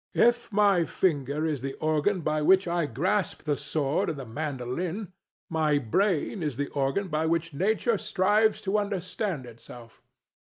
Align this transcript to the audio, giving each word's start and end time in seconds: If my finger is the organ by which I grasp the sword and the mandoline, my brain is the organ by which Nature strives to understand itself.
If 0.15 0.51
my 0.51 0.83
finger 0.83 1.45
is 1.45 1.61
the 1.61 1.73
organ 1.75 2.21
by 2.21 2.41
which 2.41 2.67
I 2.67 2.87
grasp 2.87 3.43
the 3.43 3.55
sword 3.55 4.09
and 4.09 4.17
the 4.19 4.25
mandoline, 4.25 5.11
my 5.47 5.77
brain 5.77 6.41
is 6.41 6.57
the 6.57 6.69
organ 6.69 7.07
by 7.07 7.27
which 7.27 7.53
Nature 7.53 7.99
strives 7.99 8.61
to 8.61 8.79
understand 8.79 9.45
itself. 9.45 10.01